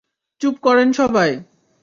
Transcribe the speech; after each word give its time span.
চুপ 0.41 0.55
করেন 0.63 0.89
সবাই। 0.91 1.31